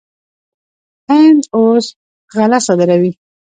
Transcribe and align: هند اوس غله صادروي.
هند 1.09 1.43
اوس 1.55 1.85
غله 2.35 2.59
صادروي. 2.65 3.11